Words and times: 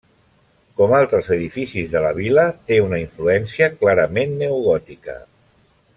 Com 0.81 0.93
altres 0.99 1.29
edificis 1.35 1.91
de 1.91 2.01
la 2.05 2.13
vila 2.21 2.47
té 2.71 2.81
una 2.87 3.03
influència 3.03 3.71
clarament 3.83 4.37
neogòtica. 4.41 5.19